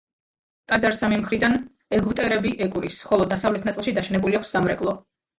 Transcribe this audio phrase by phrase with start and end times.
[0.71, 1.51] ტაძარს სამი მხრიდან
[1.97, 4.95] ეგვტერები ეკვრის, ხოლო დასავლეთ ნაწილში დაშენებული აქვს სამრეკლო.